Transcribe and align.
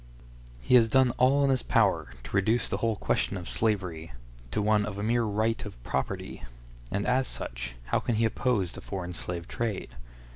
He 0.63 0.73
has 0.73 0.89
done 0.89 1.11
all 1.19 1.43
in 1.43 1.51
his 1.51 1.61
power 1.61 2.13
to 2.23 2.35
reduce 2.35 2.67
the 2.67 2.77
whole 2.77 2.95
question 2.95 3.37
of 3.37 3.47
slavery 3.47 4.13
to 4.49 4.59
one 4.59 4.83
of 4.83 4.97
a 4.97 5.03
mere 5.03 5.25
right 5.25 5.63
of 5.63 5.77
property; 5.83 6.41
and 6.89 7.05
as 7.05 7.27
such, 7.27 7.75
how 7.83 7.99
can 7.99 8.15
he 8.15 8.25
oppose 8.25 8.71
the 8.71 8.81
foreign 8.81 9.13
slave 9.13 9.47
trade? 9.47 9.91